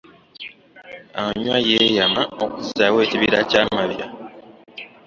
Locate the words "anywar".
1.23-1.61